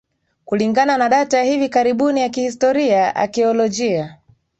kulingana 0.45 0.97
na 0.97 1.09
data 1.09 1.37
ya 1.37 1.43
hivi 1.43 1.69
karibuni 1.69 2.21
ya 2.21 2.29
kihistoria 2.29 3.15
akiolojia 3.15 4.17